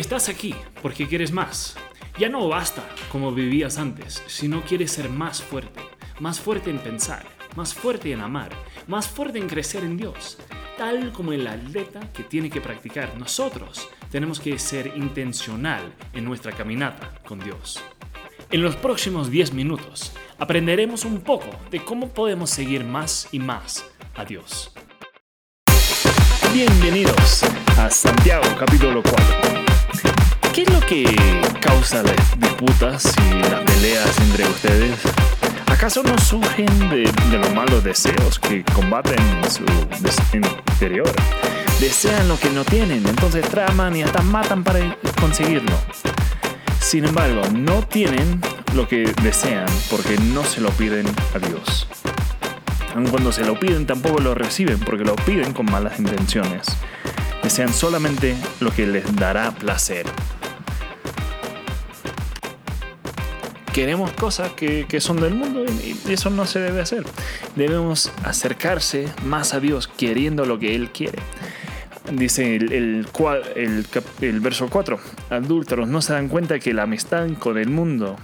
Estás 0.00 0.30
aquí 0.30 0.54
porque 0.80 1.06
quieres 1.06 1.30
más. 1.30 1.76
Ya 2.18 2.30
no 2.30 2.48
basta 2.48 2.82
como 3.12 3.32
vivías 3.32 3.76
antes, 3.76 4.24
sino 4.28 4.62
quieres 4.62 4.92
ser 4.92 5.10
más 5.10 5.42
fuerte, 5.42 5.78
más 6.20 6.40
fuerte 6.40 6.70
en 6.70 6.78
pensar, 6.78 7.26
más 7.54 7.74
fuerte 7.74 8.10
en 8.10 8.22
amar, 8.22 8.48
más 8.86 9.06
fuerte 9.06 9.38
en 9.38 9.46
crecer 9.46 9.84
en 9.84 9.98
Dios. 9.98 10.38
Tal 10.78 11.12
como 11.12 11.34
el 11.34 11.46
atleta 11.46 12.00
que 12.14 12.22
tiene 12.22 12.48
que 12.48 12.62
practicar, 12.62 13.18
nosotros 13.18 13.90
tenemos 14.10 14.40
que 14.40 14.58
ser 14.58 14.90
intencional 14.96 15.92
en 16.14 16.24
nuestra 16.24 16.52
caminata 16.52 17.20
con 17.26 17.38
Dios. 17.38 17.78
En 18.50 18.62
los 18.62 18.76
próximos 18.76 19.30
10 19.30 19.52
minutos 19.52 20.12
aprenderemos 20.38 21.04
un 21.04 21.20
poco 21.20 21.50
de 21.70 21.84
cómo 21.84 22.08
podemos 22.08 22.48
seguir 22.48 22.84
más 22.84 23.28
y 23.32 23.38
más 23.38 23.84
a 24.14 24.24
Dios. 24.24 24.72
Bienvenidos 26.54 27.42
a 27.76 27.90
Santiago 27.90 28.46
capítulo 28.58 29.02
4. 29.02 29.59
¿Qué 30.60 30.66
es 30.66 30.72
lo 30.74 30.80
que 30.80 31.40
causa 31.58 32.02
las 32.02 32.38
disputas 32.38 33.14
y 33.16 33.48
las 33.48 33.62
peleas 33.62 34.18
entre 34.18 34.46
ustedes? 34.46 34.94
¿Acaso 35.66 36.02
no 36.02 36.18
surgen 36.18 36.90
de, 36.90 37.10
los 37.38 37.54
malos 37.54 37.82
deseos 37.82 38.38
que 38.38 38.62
combaten 38.74 39.16
su 39.48 39.64
interior? 40.34 41.10
Desean 41.80 42.28
lo 42.28 42.38
que 42.38 42.50
no 42.50 42.62
tienen, 42.66 43.08
entonces 43.08 43.48
traman 43.48 43.96
y 43.96 44.02
hasta 44.02 44.20
matan 44.20 44.62
para 44.62 44.98
conseguirlo. 45.18 45.72
Sin 46.78 47.06
embargo, 47.06 47.40
no 47.54 47.80
tienen 47.80 48.42
lo 48.74 48.86
que 48.86 49.14
desean 49.22 49.64
porque 49.90 50.18
no 50.18 50.44
se 50.44 50.60
lo 50.60 50.68
piden 50.72 51.06
a 51.34 51.38
Dios. 51.38 51.88
Aun 52.94 53.08
cuando 53.08 53.32
se 53.32 53.46
lo 53.46 53.58
piden, 53.58 53.86
tampoco 53.86 54.20
lo 54.20 54.34
reciben 54.34 54.78
porque 54.80 55.04
lo 55.04 55.16
piden 55.16 55.54
con 55.54 55.64
malas 55.64 55.98
intenciones. 55.98 56.66
Desean 57.42 57.72
solamente 57.72 58.36
lo 58.60 58.70
que 58.70 58.86
les 58.86 59.16
dará 59.16 59.52
placer. 59.52 60.04
Queremos 63.72 64.12
cosas 64.12 64.52
que, 64.52 65.00
son 65.00 65.20
del 65.20 65.34
mundo 65.34 65.64
y 65.64 66.12
eso 66.12 66.30
no 66.30 66.46
se 66.46 66.58
debe 66.58 66.80
hacer. 66.80 67.04
Debemos 67.56 68.12
acercarse 68.24 69.06
más 69.24 69.54
a 69.54 69.60
Dios 69.60 69.88
queriendo 69.88 70.44
lo 70.44 70.58
que 70.58 70.74
Él 70.74 70.90
quiere. 70.90 71.18
Dice 72.12 72.56
el, 72.56 73.06
el, 74.20 74.40
verso 74.40 74.68
4, 74.68 74.98
adúlteros 75.30 75.88
no 75.88 76.02
se 76.02 76.12
dan 76.12 76.28
cuenta 76.28 76.58
que 76.58 76.74
la 76.74 76.82
amistad 76.82 77.28
con 77.38 77.58
el 77.58 77.68
mundo 77.68 78.16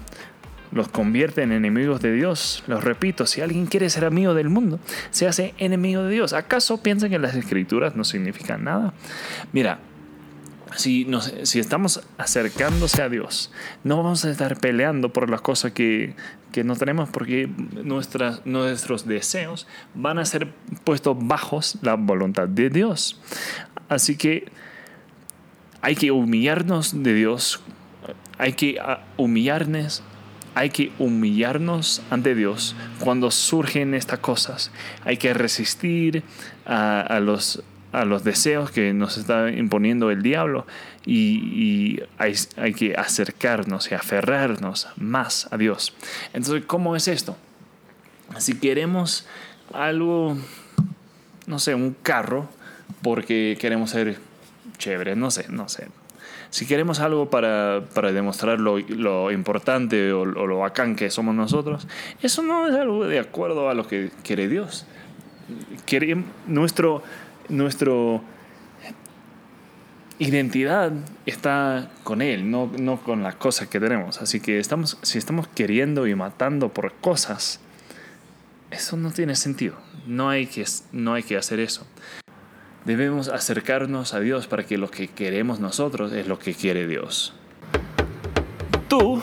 los 0.72 0.88
convierte 0.88 1.42
en 1.42 1.52
enemigos 1.52 2.00
de 2.00 2.12
Dios. 2.12 2.64
Los 2.66 2.82
repito, 2.82 3.26
si 3.26 3.40
alguien 3.40 3.66
quiere 3.66 3.88
ser 3.88 4.04
amigo 4.04 4.34
del 4.34 4.48
mundo, 4.48 4.80
se 5.10 5.28
hace 5.28 5.54
enemigo 5.58 6.02
de 6.02 6.10
Dios. 6.10 6.32
¿Acaso 6.32 6.82
piensan 6.82 7.10
que 7.10 7.18
las 7.18 7.36
escrituras 7.36 7.94
no 7.94 8.02
significan 8.02 8.64
nada? 8.64 8.92
Mira, 9.52 9.78
si, 10.76 11.06
si 11.42 11.58
estamos 11.58 12.00
acercándose 12.18 13.02
a 13.02 13.08
Dios, 13.08 13.50
no 13.84 13.96
vamos 13.96 14.24
a 14.24 14.30
estar 14.30 14.58
peleando 14.58 15.12
por 15.12 15.28
las 15.28 15.40
cosas 15.40 15.72
que, 15.72 16.14
que 16.52 16.64
no 16.64 16.76
tenemos 16.76 17.08
porque 17.08 17.48
nuestros 17.82 19.06
deseos 19.06 19.66
van 19.94 20.18
a 20.18 20.24
ser 20.24 20.48
puestos 20.84 21.16
bajos 21.18 21.78
la 21.82 21.94
voluntad 21.94 22.48
de 22.48 22.70
Dios. 22.70 23.20
Así 23.88 24.16
que 24.16 24.50
hay 25.82 25.94
que 25.94 26.10
humillarnos 26.10 27.02
de 27.02 27.14
Dios, 27.14 27.60
hay 28.38 28.52
que 28.54 28.78
ah, 28.80 29.04
humillarnos 29.16 30.02
hay 30.56 30.70
que 30.70 30.90
humillarnos 30.98 32.00
ante 32.08 32.34
Dios 32.34 32.74
cuando 33.00 33.30
surgen 33.30 33.92
estas 33.92 34.20
cosas. 34.20 34.70
Hay 35.04 35.18
que 35.18 35.34
resistir 35.34 36.22
a, 36.64 37.20
los, 37.20 37.62
a 37.96 38.04
los 38.04 38.24
deseos 38.24 38.70
que 38.70 38.92
nos 38.92 39.16
está 39.16 39.50
imponiendo 39.50 40.10
el 40.10 40.22
diablo 40.22 40.66
y, 41.06 41.98
hay, 42.18 42.34
hay, 42.58 42.74
que 42.74 42.94
acercarnos 42.94 43.90
y 43.90 43.94
aferrarnos 43.94 44.88
más 44.96 45.48
a 45.50 45.56
Dios. 45.56 45.94
Entonces, 46.34 46.64
¿cómo 46.66 46.94
es 46.94 47.08
esto? 47.08 47.38
Si 48.36 48.58
queremos 48.58 49.26
algo, 49.72 50.36
no 51.46 51.58
sé, 51.58 51.74
un 51.74 51.96
carro, 52.02 52.50
porque 53.00 53.56
queremos 53.58 53.90
ser 53.90 54.18
chévere, 54.76 55.16
no 55.16 55.30
sé, 55.30 55.46
no 55.48 55.70
sé, 55.70 55.88
si 56.50 56.66
queremos 56.66 57.00
algo 57.00 57.30
para, 57.30 57.82
para 57.94 58.12
demostrar 58.12 58.60
lo, 58.60 58.78
lo, 58.78 59.32
importante 59.32 60.12
o, 60.12 60.26
lo 60.26 60.58
bacán 60.58 60.96
que 60.96 61.08
somos 61.10 61.34
nosotros, 61.34 61.88
eso 62.22 62.42
no 62.42 62.68
es 62.68 62.74
algo 62.74 63.06
de 63.06 63.18
acuerdo 63.18 63.70
a 63.70 63.74
lo 63.74 63.88
que 63.88 64.10
quiere 64.22 64.48
Dios. 64.48 64.86
nuestro, 66.46 67.02
nuestro 67.48 68.22
identidad 70.18 70.92
está 71.26 71.90
con 72.02 72.22
Él, 72.22 72.50
no, 72.50 72.70
no 72.78 72.98
con 73.02 73.22
las 73.22 73.34
cosas 73.36 73.68
que 73.68 73.80
tenemos. 73.80 74.20
Así 74.22 74.40
que 74.40 74.58
estamos, 74.58 74.98
si 75.02 75.18
estamos 75.18 75.48
queriendo 75.48 76.06
y 76.06 76.14
matando 76.14 76.70
por 76.70 76.94
cosas, 76.94 77.60
eso 78.70 78.96
no 78.96 79.10
tiene 79.10 79.36
sentido. 79.36 79.76
No 80.06 80.28
hay 80.28 80.46
que, 80.46 80.64
no 80.92 81.14
hay 81.14 81.22
que 81.22 81.36
hacer 81.36 81.60
eso. 81.60 81.86
Debemos 82.84 83.28
acercarnos 83.28 84.14
a 84.14 84.20
Dios 84.20 84.46
para 84.46 84.64
que 84.64 84.78
lo 84.78 84.90
que 84.90 85.08
queremos 85.08 85.60
nosotros 85.60 86.12
es 86.12 86.28
lo 86.28 86.38
que 86.38 86.54
quiere 86.54 86.86
Dios. 86.86 87.34
Tú 88.88 89.20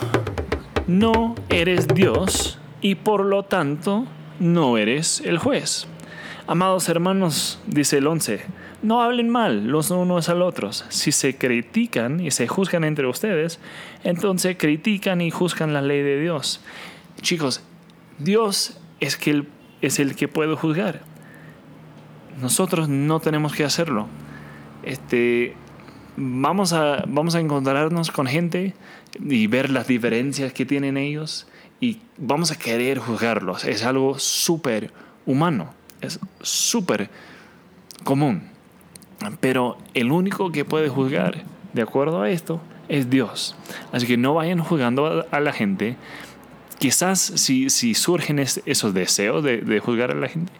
no 0.86 1.34
eres 1.48 1.88
Dios 1.88 2.58
y 2.82 2.96
por 2.96 3.24
lo 3.24 3.44
tanto 3.44 4.06
no 4.38 4.76
eres 4.76 5.22
el 5.22 5.38
juez. 5.38 5.86
Amados 6.46 6.90
hermanos, 6.90 7.58
dice 7.66 7.96
el 7.96 8.06
11, 8.06 8.42
no 8.82 9.00
hablen 9.00 9.30
mal 9.30 9.66
los 9.68 9.90
unos 9.90 10.28
a 10.28 10.34
los 10.34 10.46
otros. 10.46 10.84
Si 10.90 11.10
se 11.10 11.38
critican 11.38 12.20
y 12.20 12.30
se 12.30 12.46
juzgan 12.46 12.84
entre 12.84 13.06
ustedes, 13.06 13.60
entonces 14.02 14.58
critican 14.58 15.22
y 15.22 15.30
juzgan 15.30 15.72
la 15.72 15.80
ley 15.80 16.02
de 16.02 16.20
Dios. 16.20 16.60
Chicos, 17.22 17.62
Dios 18.18 18.76
es, 19.00 19.16
que 19.16 19.44
es 19.80 19.98
el 19.98 20.16
que 20.16 20.28
puede 20.28 20.54
juzgar. 20.54 21.00
Nosotros 22.42 22.90
no 22.90 23.20
tenemos 23.20 23.54
que 23.54 23.64
hacerlo. 23.64 24.06
Este, 24.82 25.54
vamos, 26.18 26.74
a, 26.74 27.04
vamos 27.08 27.36
a 27.36 27.40
encontrarnos 27.40 28.10
con 28.10 28.26
gente 28.26 28.74
y 29.18 29.46
ver 29.46 29.70
las 29.70 29.86
diferencias 29.86 30.52
que 30.52 30.66
tienen 30.66 30.98
ellos 30.98 31.46
y 31.80 32.02
vamos 32.18 32.50
a 32.50 32.58
querer 32.58 32.98
juzgarlos. 32.98 33.64
Es 33.64 33.82
algo 33.82 34.18
súper 34.18 34.92
humano, 35.24 35.72
es 36.00 36.20
súper 36.42 37.10
común. 38.04 38.48
Pero 39.40 39.78
el 39.94 40.12
único 40.12 40.52
que 40.52 40.64
puede 40.64 40.88
juzgar 40.88 41.44
de 41.72 41.82
acuerdo 41.82 42.22
a 42.22 42.30
esto 42.30 42.60
es 42.88 43.08
Dios. 43.10 43.56
Así 43.92 44.06
que 44.06 44.16
no 44.16 44.34
vayan 44.34 44.58
juzgando 44.60 45.26
a, 45.30 45.40
la 45.40 45.52
gente. 45.52 45.96
Quizás 46.78 47.20
si, 47.20 47.70
si 47.70 47.94
surgen 47.94 48.38
esos 48.38 48.94
deseos 48.94 49.42
de, 49.42 49.58
de 49.58 49.80
juzgar 49.80 50.10
a 50.10 50.14
la 50.14 50.28
gente, 50.28 50.52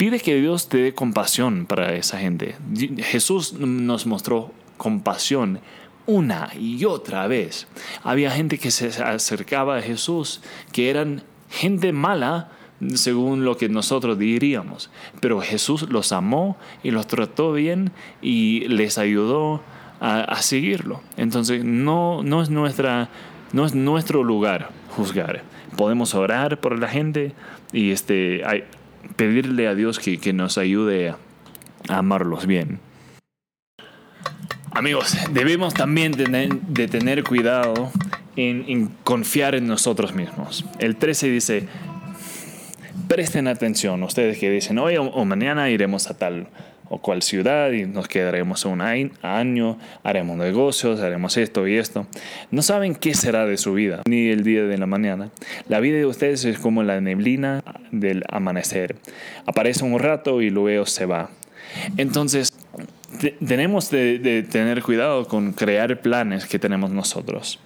Pide 0.00 0.18
que 0.18 0.40
Dios 0.40 0.70
te 0.70 0.78
dé 0.78 0.94
compasión 0.94 1.66
para 1.66 1.94
esa 1.94 2.16
gente. 2.16 2.56
Jesús 3.00 3.52
nos 3.52 4.06
mostró 4.06 4.50
compasión 4.78 5.60
una 6.06 6.48
y 6.58 6.86
otra 6.86 7.26
vez. 7.26 7.66
Había 8.02 8.30
gente 8.30 8.56
que 8.56 8.70
se 8.70 8.86
acercaba 9.02 9.76
a 9.76 9.82
Jesús, 9.82 10.40
que 10.72 10.88
eran 10.88 11.22
gente 11.50 11.92
mala, 11.92 12.50
según 12.94 13.44
lo 13.44 13.56
que 13.56 13.68
nosotros 13.68 14.18
diríamos. 14.18 14.90
Pero 15.20 15.40
Jesús 15.40 15.88
los 15.90 16.12
amó 16.12 16.56
y 16.82 16.90
los 16.90 17.06
trató 17.06 17.52
bien 17.52 17.92
y 18.22 18.66
les 18.68 18.98
ayudó 18.98 19.62
a, 20.00 20.40
seguirlo. 20.40 21.02
Entonces 21.16 21.64
no, 21.64 22.22
no, 22.22 22.42
es 22.42 22.50
nuestra, 22.50 23.10
no 23.52 23.66
es 23.66 23.74
nuestro 23.74 24.24
lugar 24.24 24.70
juzgar. 24.88 25.42
Podemos 25.76 26.14
orar 26.14 26.58
por 26.58 26.78
la 26.78 26.88
gente 26.88 27.34
y 27.72 27.90
este, 27.90 28.42
pedirle 29.16 29.68
a 29.68 29.74
Dios 29.74 29.98
que, 29.98 30.18
que 30.18 30.32
nos 30.32 30.58
ayude 30.58 31.10
a 31.10 31.18
amarlos 31.88 32.46
bien. 32.46 32.80
Amigos, 34.72 35.16
debemos 35.32 35.74
también 35.74 36.12
de 36.12 36.88
tener 36.88 37.24
cuidado 37.24 37.90
en, 38.36 38.64
en, 38.68 38.86
confiar 39.04 39.54
en 39.54 39.66
nosotros 39.66 40.14
mismos. 40.14 40.64
El 40.78 40.96
13 40.96 41.28
dice, 41.28 41.68
presten 43.08 43.48
atención, 43.48 44.02
ustedes 44.02 44.38
que 44.38 44.50
dicen, 44.50 44.78
hoy 44.78 44.96
o 44.96 45.24
mañana 45.24 45.70
iremos 45.70 46.08
a 46.10 46.16
tal 46.16 46.48
o 46.90 46.98
cual 46.98 47.22
ciudad 47.22 47.70
y 47.70 47.86
nos 47.86 48.08
quedaremos 48.08 48.64
un 48.64 48.80
año, 48.80 49.78
haremos 50.02 50.36
negocios, 50.36 51.00
haremos 51.00 51.36
esto 51.36 51.66
y 51.68 51.76
esto. 51.76 52.06
No 52.50 52.62
saben 52.62 52.96
qué 52.96 53.14
será 53.14 53.46
de 53.46 53.56
su 53.56 53.72
vida, 53.74 54.02
ni 54.08 54.28
el 54.28 54.42
día 54.42 54.64
de 54.64 54.76
la 54.76 54.86
mañana. 54.86 55.30
La 55.68 55.78
vida 55.78 55.98
de 55.98 56.06
ustedes 56.06 56.44
es 56.44 56.58
como 56.58 56.82
la 56.82 57.00
neblina 57.00 57.62
del 57.92 58.24
amanecer. 58.28 58.96
Aparece 59.46 59.84
un 59.84 60.00
rato 60.00 60.42
y 60.42 60.50
luego 60.50 60.84
se 60.84 61.06
va. 61.06 61.30
Entonces, 61.96 62.52
tenemos 63.46 63.90
de, 63.90 64.44
tener 64.50 64.82
cuidado 64.82 65.28
con 65.28 65.52
crear 65.52 66.00
planes 66.00 66.46
que 66.46 66.58
tenemos 66.58 66.90
nosotros. 66.90 67.60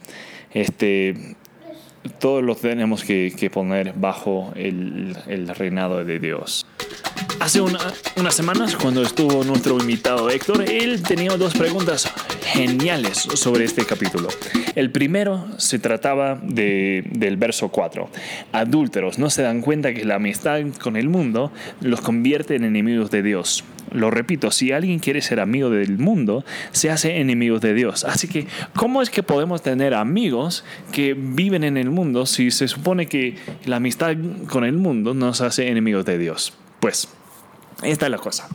Este, 0.52 1.34
todos 2.18 2.42
los 2.42 2.60
tenemos 2.60 3.04
que, 3.04 3.50
poner 3.52 3.92
bajo 3.94 4.52
el, 4.56 5.16
el 5.26 5.48
reinado 5.48 6.04
de 6.04 6.18
Dios. 6.18 6.63
Hace 7.44 7.60
unas 7.60 8.34
semanas, 8.34 8.74
cuando 8.74 9.02
estuvo 9.02 9.44
nuestro 9.44 9.78
invitado 9.78 10.30
Héctor, 10.30 10.64
él 10.66 11.02
tenía 11.02 11.36
dos 11.36 11.52
preguntas 11.52 12.10
geniales 12.42 13.18
sobre 13.18 13.66
este 13.66 13.84
capítulo. 13.84 14.30
El 14.74 14.90
primero 14.90 15.46
se 15.58 15.78
trataba 15.78 16.40
de, 16.42 17.04
del 17.10 17.36
verso 17.36 17.68
4. 17.68 18.08
Adúlteros 18.52 19.18
no 19.18 19.28
se 19.28 19.42
dan 19.42 19.60
cuenta 19.60 19.92
que 19.92 20.06
la 20.06 20.14
amistad 20.14 20.62
con 20.82 20.96
el 20.96 21.10
mundo 21.10 21.52
los 21.82 22.00
convierte 22.00 22.56
en 22.56 22.64
enemigos 22.64 23.10
de 23.10 23.22
Dios. 23.22 23.62
Lo 23.92 24.10
repito, 24.10 24.50
si 24.50 24.72
alguien 24.72 24.98
quiere 24.98 25.20
ser 25.20 25.38
amigo 25.38 25.68
del 25.68 25.98
mundo, 25.98 26.46
se 26.72 26.90
hace 26.90 27.18
enemigos 27.18 27.60
de 27.60 27.74
Dios. 27.74 28.04
Así 28.04 28.26
que, 28.26 28.46
¿cómo 28.74 29.02
es 29.02 29.10
que 29.10 29.22
podemos 29.22 29.60
tener 29.60 29.92
amigos 29.92 30.64
que 30.92 31.12
viven 31.12 31.62
en 31.62 31.76
el 31.76 31.90
mundo 31.90 32.24
si 32.24 32.50
se 32.50 32.68
supone 32.68 33.04
que 33.04 33.36
la 33.66 33.76
amistad 33.76 34.16
con 34.48 34.64
el 34.64 34.78
mundo 34.78 35.12
nos 35.12 35.42
hace 35.42 35.68
enemigos 35.68 36.06
de 36.06 36.16
Dios? 36.16 36.54
Pues, 36.80 37.06
esta 37.82 38.06
es 38.06 38.10
la 38.10 38.18
cosa. 38.18 38.48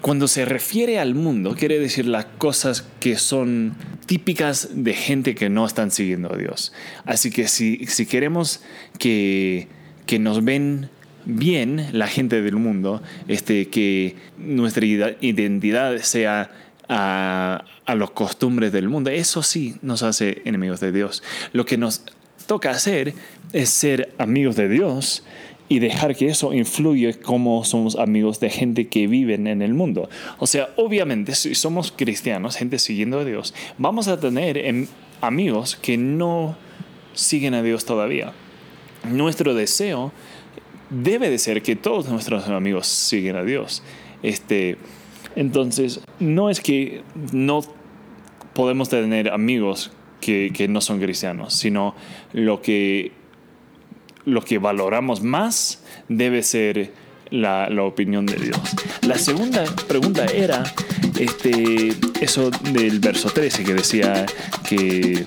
Cuando 0.00 0.28
se 0.28 0.44
refiere 0.44 0.98
al 0.98 1.14
mundo, 1.14 1.54
quiere 1.58 1.78
decir 1.78 2.06
las 2.06 2.26
cosas 2.38 2.86
que 3.00 3.16
son 3.16 3.74
típicas 4.06 4.68
de 4.72 4.94
gente 4.94 5.34
que 5.34 5.48
no 5.48 5.66
están 5.66 5.90
siguiendo 5.90 6.32
a 6.32 6.36
Dios. 6.36 6.72
Así 7.04 7.30
que 7.30 7.48
si, 7.48 7.86
si 7.86 8.06
queremos 8.06 8.62
que, 8.98 9.68
que 10.06 10.18
nos 10.18 10.44
ven 10.44 10.90
bien 11.24 11.88
la 11.92 12.06
gente 12.06 12.42
del 12.42 12.56
mundo, 12.56 13.02
este, 13.28 13.68
que 13.68 14.16
nuestra 14.38 14.84
identidad 14.84 15.96
sea 15.98 16.50
a, 16.88 17.64
a 17.86 17.94
los 17.94 18.10
costumbres 18.10 18.72
del 18.72 18.88
mundo, 18.88 19.10
eso 19.10 19.42
sí 19.42 19.76
nos 19.82 20.02
hace 20.02 20.42
enemigos 20.44 20.80
de 20.80 20.92
Dios. 20.92 21.22
Lo 21.52 21.64
que 21.64 21.78
nos 21.78 22.02
toca 22.46 22.70
hacer 22.70 23.14
es 23.52 23.70
ser 23.70 24.12
amigos 24.18 24.56
de 24.56 24.68
Dios 24.68 25.24
y 25.68 25.78
dejar 25.78 26.14
que 26.14 26.26
eso 26.26 26.52
influya 26.52 27.12
como 27.20 27.64
somos 27.64 27.96
amigos 27.96 28.38
de 28.40 28.50
gente 28.50 28.88
que 28.88 29.06
viven 29.06 29.46
en 29.46 29.62
el 29.62 29.74
mundo. 29.74 30.08
O 30.38 30.46
sea, 30.46 30.68
obviamente 30.76 31.34
si 31.34 31.54
somos 31.54 31.92
cristianos, 31.92 32.56
gente 32.56 32.78
siguiendo 32.78 33.20
a 33.20 33.24
Dios, 33.24 33.54
vamos 33.78 34.08
a 34.08 34.20
tener 34.20 34.58
em, 34.58 34.86
amigos 35.20 35.76
que 35.76 35.96
no 35.96 36.56
siguen 37.14 37.54
a 37.54 37.62
Dios 37.62 37.84
todavía. 37.84 38.32
Nuestro 39.10 39.54
deseo 39.54 40.12
debe 40.90 41.30
de 41.30 41.38
ser 41.38 41.62
que 41.62 41.76
todos 41.76 42.08
nuestros 42.08 42.48
amigos 42.48 42.86
siguen 42.86 43.36
a 43.36 43.42
Dios. 43.42 43.82
Este, 44.22 44.76
entonces, 45.34 46.00
no 46.20 46.50
es 46.50 46.60
que 46.60 47.02
no 47.32 47.62
podemos 48.52 48.88
tener 48.88 49.30
amigos 49.30 49.92
que, 50.20 50.52
que 50.54 50.68
no 50.68 50.80
son 50.80 51.00
cristianos, 51.00 51.54
sino 51.54 51.94
lo 52.32 52.62
que 52.62 53.12
lo 54.24 54.42
que 54.42 54.58
valoramos 54.58 55.22
más 55.22 55.82
debe 56.08 56.42
ser 56.42 56.92
la, 57.30 57.68
la, 57.68 57.82
opinión 57.82 58.26
de 58.26 58.36
Dios. 58.36 58.58
La 59.02 59.18
segunda 59.18 59.64
pregunta 59.88 60.24
era 60.26 60.62
este, 61.18 61.92
eso 62.20 62.50
del 62.50 63.00
verso 63.00 63.30
13 63.30 63.64
que 63.64 63.74
decía 63.74 64.26
que 64.68 65.24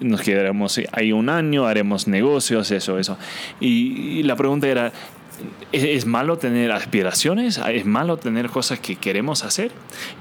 nos 0.00 0.20
quedaremos 0.22 0.80
ahí 0.92 1.12
un 1.12 1.28
año, 1.28 1.66
haremos 1.66 2.06
negocios, 2.08 2.70
eso, 2.70 2.98
eso. 2.98 3.18
Y, 3.60 4.18
y 4.18 4.22
la 4.22 4.36
pregunta 4.36 4.68
era, 4.68 4.92
¿es, 5.72 5.84
¿es, 5.84 6.06
malo 6.06 6.38
tener 6.38 6.72
aspiraciones? 6.72 7.60
¿Es 7.68 7.84
malo 7.84 8.16
tener 8.16 8.48
cosas 8.48 8.80
que 8.80 8.96
queremos 8.96 9.44
hacer? 9.44 9.72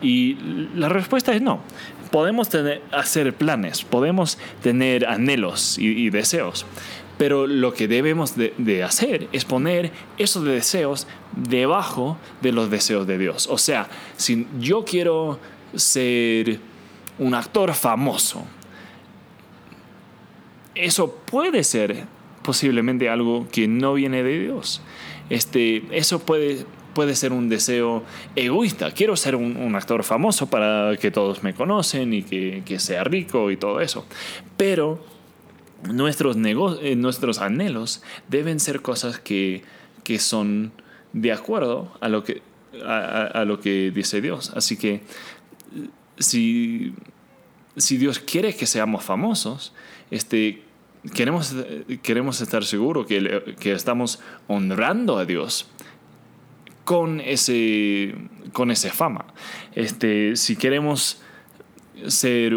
Y 0.01 0.37
la 0.75 0.89
respuesta 0.89 1.33
es 1.33 1.41
no. 1.41 1.61
Podemos 2.11 2.49
tener, 2.49 2.81
hacer 2.91 3.33
planes, 3.33 3.83
podemos 3.83 4.37
tener 4.63 5.05
anhelos 5.05 5.77
y 5.77 6.09
deseos, 6.09 6.65
pero 7.19 7.48
lo 7.48 7.74
que 7.74 7.89
debemos 7.89 8.36
de, 8.38 8.81
hacer 8.81 9.27
es 9.33 9.44
poner 9.44 9.92
esos 10.18 10.45
deseos 10.45 11.06
debajo 11.36 12.18
de 12.39 12.54
los 12.54 12.71
deseos 12.71 13.06
de 13.07 13.18
Dios. 13.18 13.48
O 13.51 13.57
sea, 13.57 13.89
si 14.16 14.48
yo 14.57 14.86
quiero 14.86 15.38
ser 15.75 16.62
un 17.18 17.33
actor 17.33 17.74
famoso, 17.74 18.45
eso 20.75 21.13
puede 21.30 21.66
ser 21.66 22.06
posiblemente 22.42 23.10
algo 23.10 23.50
que 23.51 23.68
no 23.68 23.95
viene 23.95 24.24
de 24.24 24.39
Dios. 24.39 24.81
Este, 25.30 25.83
eso 25.92 26.19
puede, 26.19 26.66
puede 26.94 27.16
ser 27.16 27.33
un 27.33 27.50
deseo 27.50 28.01
egoísta. 28.38 28.92
Quiero 28.92 29.18
ser 29.18 29.36
un, 29.36 29.57
un 29.57 29.75
actor 29.75 30.06
famoso 30.06 30.50
para 30.50 30.95
que 30.95 31.12
todos 31.12 31.44
me 31.44 31.54
conocen 31.54 32.13
y 32.13 32.24
que, 32.24 32.63
que 32.66 32.80
sea 32.80 33.04
rico 33.04 33.51
y 33.51 33.57
todo 33.57 33.81
eso. 33.81 34.06
Pero 34.56 35.19
nuestros, 35.83 36.35
eh, 36.37 36.95
nuestros 36.95 37.39
anhelos 37.39 38.01
deben 38.27 38.59
ser 38.59 38.81
cosas 38.81 39.19
que, 39.19 39.63
que 40.03 40.19
son 40.19 40.71
de 41.13 41.31
acuerdo 41.31 41.91
a 42.01 42.09
lo 42.09 42.23
que, 42.23 42.41
a, 42.85 43.25
a, 43.25 43.45
lo 43.45 43.59
que 43.59 43.91
dice 43.91 44.21
Dios. 44.21 44.51
Así 44.55 44.77
que 44.77 45.01
si, 46.17 46.93
si 47.77 47.97
Dios 47.97 48.19
quiere 48.19 48.55
que 48.55 48.65
seamos 48.65 49.03
famosos, 49.03 49.73
este, 50.11 50.63
queremos, 51.13 51.55
queremos 52.01 52.41
estar 52.41 52.63
seguros 52.63 53.07
que, 53.07 53.55
que 53.59 53.71
estamos 53.71 54.19
honrando 54.47 55.17
a 55.17 55.25
Dios 55.25 55.69
con 56.83 57.21
ese, 57.21 58.15
con 58.51 58.71
esa 58.71 58.91
fama. 58.91 59.25
Este, 59.75 60.35
si 60.35 60.55
queremos 60.55 61.21
ser, 62.07 62.53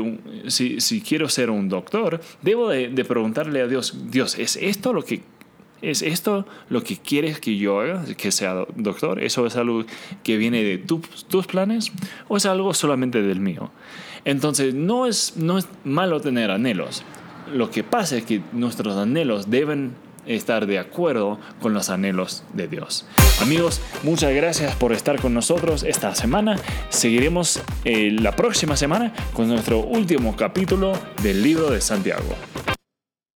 si, 0.49 0.81
si 0.81 1.01
quiero 1.01 1.29
ser 1.29 1.51
un 1.51 1.69
doctor, 1.69 2.21
debo 2.43 2.69
de, 2.69 3.05
preguntarle 3.05 3.61
a 3.61 3.67
Dios, 3.67 4.11
Dios, 4.11 4.39
¿es 4.39 4.57
esto 4.57 4.93
lo 4.93 5.05
que 5.05 5.23
¿Es 5.83 6.03
esto 6.03 6.47
lo 6.69 6.85
que 6.85 6.97
quieres 6.97 7.41
que 7.41 7.57
yo 7.57 7.81
haga, 7.81 8.05
que 8.17 8.31
sea 8.31 8.67
doctor? 8.77 9.21
¿Eso 9.21 9.47
es 9.47 9.57
algo 9.57 9.85
que 10.23 10.37
viene 10.37 10.63
de 10.63 10.79
tu, 10.79 11.03
tus 11.27 11.49
planes 11.49 11.91
o 12.29 12.37
es 12.37 12.47
algo 12.47 12.73
solamente 12.73 13.21
del 13.21 13.41
mío? 13.41 13.73
Entonces, 14.25 14.75
no 14.75 15.07
es, 15.09 15.37
no 15.37 15.59
es 15.59 15.67
malo 15.83 16.21
tener 16.21 16.53
anhelos. 16.53 17.03
Lo 17.53 17.71
que 17.73 17.83
pasa 17.83 18.17
es 18.17 18.25
que 18.25 18.43
nuestros 18.53 18.97
anhelos 18.97 19.51
deben 19.51 19.95
estar 20.27 20.67
de 20.67 20.79
acuerdo 20.79 21.39
con 21.61 21.75
los 21.75 21.91
anhelos 21.91 22.45
de 22.53 22.69
Dios. 22.69 23.07
Amigos, 23.41 23.81
muchas 24.03 24.33
gracias 24.35 24.75
por 24.77 24.93
estar 24.93 25.21
con 25.21 25.35
nosotros 25.35 25.83
esta 25.83 26.15
semana. 26.15 26.57
Seguiremos 26.91 27.61
eh, 27.85 28.11
la 28.13 28.37
próxima 28.37 28.77
semana 28.77 29.13
con 29.33 29.49
nuestro 29.49 29.81
último 29.81 30.37
capítulo 30.37 30.93
del 31.23 31.43
libro 31.43 31.71
de 31.71 31.81
Santiago. 31.81 32.35